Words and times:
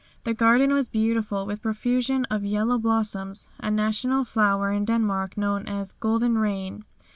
The 0.23 0.33
garden 0.33 0.73
was 0.73 0.89
beautiful 0.89 1.45
with 1.45 1.59
a 1.59 1.61
profusion 1.61 2.25
of 2.31 2.43
yellow 2.43 2.79
blossoms, 2.79 3.49
a 3.59 3.69
national 3.69 4.23
flower 4.23 4.71
in 4.71 4.83
Denmark 4.83 5.37
known 5.37 5.67
as 5.67 5.91
"Golden 5.91 6.39
Rain." 6.39 6.85